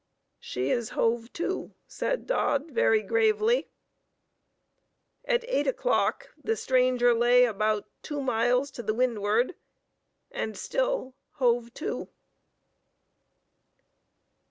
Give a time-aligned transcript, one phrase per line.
[0.39, 3.69] "She is hove to," said Dodd, very gravely.
[5.25, 9.53] At eight o'clock, the stranger lay about two miles to windward;
[10.31, 12.09] and still hove to.